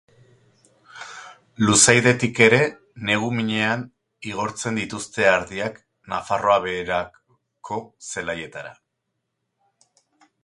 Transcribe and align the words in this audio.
Luzaidetik 1.65 2.39
ere 2.45 2.61
negu 3.09 3.27
minean 3.39 3.83
igortzen 4.29 4.79
dituzte 4.81 5.27
ardiak 5.33 5.77
Nafarroa 6.13 6.57
Behereko 6.65 7.79
zelaietara. 8.15 8.73